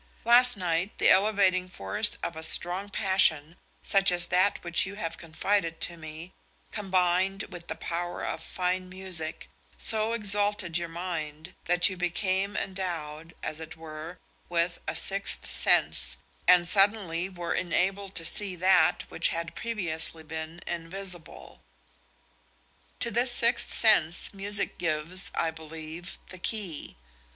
[0.25, 5.15] Last night the elevating force of a strong passion, such as that which you have
[5.15, 6.33] confided to me,
[6.71, 13.35] combined with the power of fine music, so exalted your mind that you became endowed,
[13.43, 14.17] as it were,
[14.49, 20.61] with a sixth sense, and suddenly were enabled to see that which had previously been
[20.65, 21.61] invisible.
[23.01, 26.95] To this sixth sense music gives, I believe, the key.